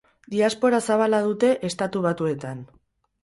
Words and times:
Diaspora 0.35 0.77
zabala 0.93 1.19
dute 1.27 1.51
Estatu 1.71 2.03
Batuetan. 2.09 2.67